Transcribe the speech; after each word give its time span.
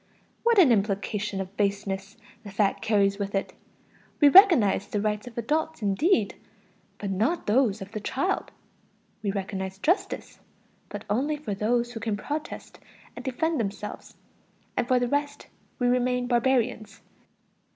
What 0.41 0.57
an 0.57 0.71
implication 0.71 1.39
of 1.39 1.55
baseness 1.57 2.17
the 2.41 2.49
fact 2.49 2.81
carries 2.81 3.19
with 3.19 3.35
it: 3.35 3.53
we 4.19 4.29
recognize 4.29 4.87
the 4.87 4.99
rights 4.99 5.27
of 5.27 5.37
adults 5.37 5.83
indeed, 5.83 6.33
but 6.97 7.11
not 7.11 7.45
those 7.45 7.83
of 7.83 7.91
the 7.91 7.99
child! 7.99 8.49
We 9.21 9.29
recognize 9.31 9.77
justice, 9.77 10.39
but 10.89 11.05
only 11.07 11.37
for 11.37 11.53
those 11.53 11.91
who 11.93 11.99
can 11.99 12.17
protest 12.17 12.79
and 13.15 13.23
defend 13.23 13.59
themselves; 13.59 14.15
and 14.75 14.87
for 14.87 14.97
the 14.97 15.07
rest, 15.07 15.45
we 15.77 15.85
remain 15.87 16.25
barbarians. 16.25 17.01